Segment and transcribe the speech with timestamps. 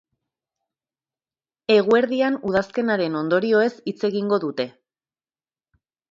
[1.73, 4.65] Eguerdian, udazkenaren ondorioez hitz egingo dute.